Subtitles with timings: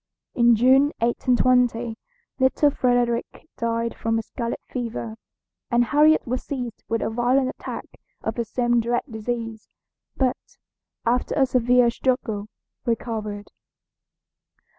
[0.33, 1.95] In June, 1820,
[2.39, 5.15] little Frederick died from scarlet fever,
[5.69, 7.85] and Harriet was seized with a violent attack
[8.23, 9.69] of the same dread disease;
[10.17, 10.57] but,
[11.05, 12.47] after a severe struggle,
[12.83, 13.51] recovered.